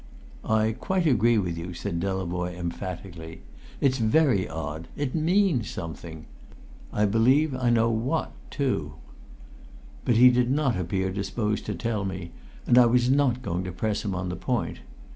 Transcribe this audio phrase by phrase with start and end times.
[0.43, 3.41] "I quite agree with you," said Delavoye emphatically.
[3.79, 4.87] "It's very odd.
[4.97, 6.25] It means something.
[6.91, 8.93] I believe I know what, too!"
[10.03, 12.31] But he did not appear disposed to tell me,
[12.65, 14.79] and I was not going to press him on the point.